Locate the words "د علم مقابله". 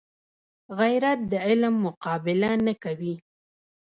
1.31-2.51